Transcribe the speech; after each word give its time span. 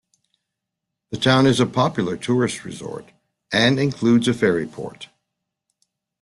The 1.11 1.17
town 1.19 1.45
is 1.45 1.59
a 1.59 1.67
popular 1.67 2.17
tourist 2.17 2.65
resort 2.65 3.11
and 3.53 3.79
includes 3.79 4.27
a 4.27 4.33
ferry 4.33 4.65
port. 4.65 5.09